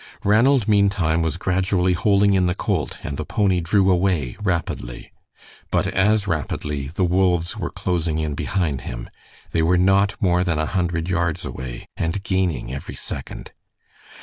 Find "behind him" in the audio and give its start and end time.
8.33-9.11